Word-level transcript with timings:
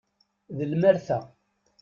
D 0.57 0.59
lmerta. 0.71 1.19